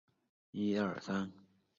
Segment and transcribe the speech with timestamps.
[0.03, 0.11] 他擅长
[0.51, 1.31] 蝶泳项目。